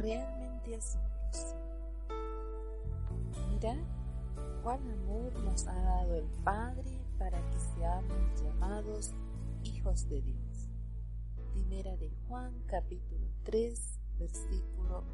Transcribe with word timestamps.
realmente 0.00 0.74
asombroso. 0.74 1.56
Mirad 3.50 3.76
cuán 4.62 4.90
amor 4.90 5.32
nos 5.44 5.66
ha 5.66 5.74
dado 5.74 6.14
el 6.16 6.26
Padre 6.42 6.98
para 7.18 7.38
que 7.50 7.58
seamos 7.58 8.42
llamados 8.42 9.12
hijos 9.64 10.08
de 10.08 10.22
Dios. 10.22 10.70
Primera 11.52 11.96
de 11.96 12.10
Juan 12.26 12.54
capítulo 12.66 13.26
3 13.44 14.00
versículo 14.18 15.04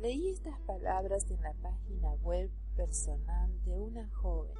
Leí 0.00 0.28
estas 0.28 0.58
palabras 0.60 1.28
en 1.30 1.42
la 1.42 1.54
página 1.54 2.12
web 2.22 2.50
personal 2.76 3.50
de 3.64 3.72
una 3.72 4.08
joven. 4.10 4.54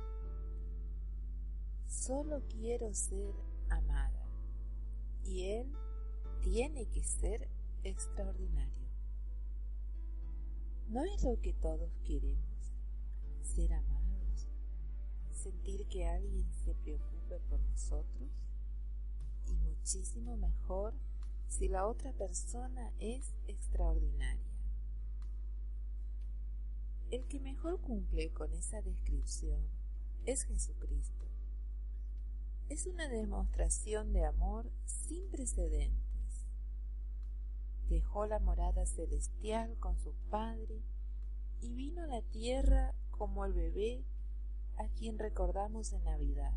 Solo 1.87 2.43
quiero 2.49 2.93
ser 2.93 3.35
amada. 3.69 4.27
Y 5.25 5.45
él 5.51 5.73
tiene 6.51 6.87
que 6.87 7.05
ser 7.05 7.47
extraordinario. 7.85 8.89
¿No 10.89 11.05
es 11.05 11.23
lo 11.23 11.39
que 11.43 11.53
todos 11.53 11.91
queremos? 12.07 12.73
Ser 13.43 13.75
amados, 13.75 14.49
sentir 15.31 15.87
que 15.89 16.07
alguien 16.07 16.51
se 16.65 16.75
preocupe 16.75 17.39
por 17.51 17.61
nosotros 17.61 18.31
y 19.47 19.57
muchísimo 19.57 20.39
mejor 20.39 20.95
si 21.49 21.69
la 21.69 21.87
otra 21.87 22.15
persona 22.15 22.95
es 22.99 23.35
extraordinaria. 23.47 24.51
El 27.11 27.27
que 27.27 27.41
mejor 27.41 27.79
cumple 27.83 28.33
con 28.33 28.55
esa 28.55 28.81
descripción 28.81 29.61
es 30.25 30.45
Jesucristo. 30.45 31.27
Es 32.71 32.87
una 32.87 33.07
demostración 33.07 34.15
de 34.15 34.25
amor 34.25 34.71
sin 34.87 35.29
precedentes 35.29 36.08
dejó 37.89 38.27
la 38.27 38.39
morada 38.39 38.87
celestial 38.87 39.77
con 39.79 39.99
su 39.99 40.13
padre 40.31 40.83
y 41.61 41.73
vino 41.73 42.03
a 42.03 42.07
la 42.07 42.23
tierra 42.23 42.95
como 43.11 43.45
el 43.45 43.53
bebé 43.53 44.05
a 44.77 44.89
quien 44.89 45.19
recordamos 45.19 45.93
en 45.93 46.05
Navidad. 46.05 46.53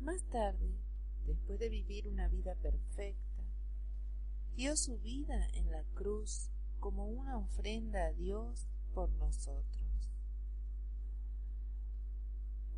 Más 0.00 0.22
tarde, 0.30 0.74
después 1.26 1.58
de 1.58 1.68
vivir 1.68 2.08
una 2.08 2.28
vida 2.28 2.54
perfecta, 2.56 3.42
dio 4.56 4.76
su 4.76 4.98
vida 4.98 5.48
en 5.54 5.70
la 5.70 5.84
cruz 5.94 6.50
como 6.80 7.06
una 7.06 7.38
ofrenda 7.38 8.06
a 8.06 8.12
Dios 8.12 8.66
por 8.94 9.10
nosotros 9.10 9.91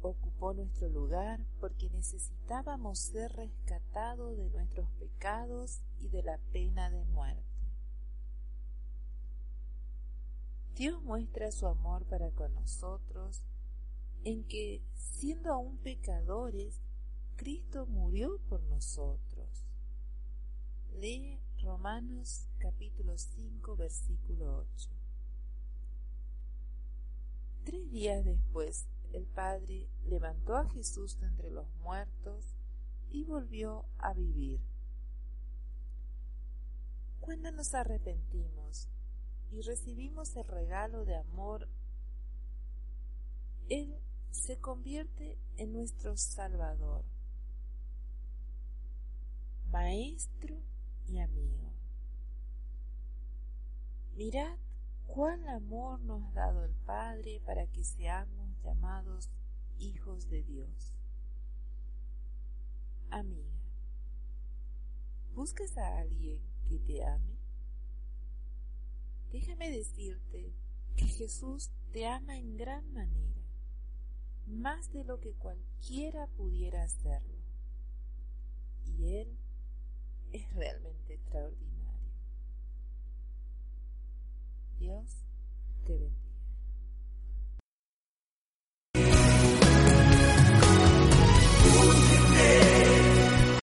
ocupó 0.08 0.52
nuestro 0.52 0.88
lugar 0.88 1.44
porque 1.60 1.88
necesitábamos 1.90 2.98
ser 2.98 3.32
rescatados 3.32 4.36
de 4.36 4.50
nuestros 4.50 4.90
pecados 4.92 5.82
y 5.98 6.08
de 6.08 6.22
la 6.22 6.38
pena 6.52 6.90
de 6.90 7.04
muerte. 7.06 7.42
Dios 10.74 11.02
muestra 11.02 11.52
su 11.52 11.66
amor 11.66 12.04
para 12.04 12.30
con 12.32 12.52
nosotros 12.54 13.42
en 14.24 14.44
que, 14.44 14.82
siendo 14.94 15.52
aún 15.52 15.78
pecadores, 15.78 16.80
Cristo 17.36 17.86
murió 17.86 18.40
por 18.48 18.62
nosotros. 18.64 19.64
Lee 20.94 21.40
Romanos 21.62 22.48
capítulo 22.58 23.16
5 23.16 23.76
versículo 23.76 24.66
8. 24.74 24.90
Tres 27.64 27.90
días 27.90 28.24
después 28.24 28.86
el 29.14 29.26
Padre 29.26 29.88
levantó 30.06 30.56
a 30.56 30.68
Jesús 30.70 31.18
de 31.20 31.26
entre 31.26 31.50
los 31.50 31.72
muertos 31.76 32.54
y 33.10 33.24
volvió 33.24 33.84
a 33.98 34.12
vivir. 34.12 34.60
Cuando 37.20 37.52
nos 37.52 37.74
arrepentimos 37.74 38.88
y 39.52 39.62
recibimos 39.62 40.34
el 40.36 40.44
regalo 40.44 41.04
de 41.04 41.16
amor, 41.16 41.68
Él 43.68 43.96
se 44.30 44.58
convierte 44.58 45.38
en 45.56 45.72
nuestro 45.72 46.16
Salvador, 46.16 47.04
Maestro 49.70 50.56
y 51.06 51.20
amigo. 51.20 51.72
Mirad 54.16 54.58
cuán 55.06 55.48
amor 55.48 56.00
nos 56.00 56.22
ha 56.24 56.32
dado 56.32 56.64
el 56.64 56.74
Padre 56.84 57.40
para 57.46 57.66
que 57.68 57.84
seamos 57.84 58.43
llamados 58.64 59.30
hijos 59.78 60.28
de 60.28 60.42
Dios. 60.42 60.94
Amiga, 63.10 63.60
¿buscas 65.34 65.76
a 65.76 65.98
alguien 65.98 66.40
que 66.66 66.78
te 66.78 67.04
ame? 67.04 67.38
Déjame 69.30 69.70
decirte 69.70 70.54
que 70.96 71.06
Jesús 71.06 71.70
te 71.92 72.06
ama 72.06 72.38
en 72.38 72.56
gran 72.56 72.92
manera, 72.92 73.42
más 74.46 74.90
de 74.92 75.04
lo 75.04 75.20
que 75.20 75.34
cualquiera 75.34 76.26
pudiera 76.28 76.82
hacerlo. 76.82 77.42
Y 78.84 79.16
Él 79.16 79.38
es 80.32 80.52
realmente 80.54 81.03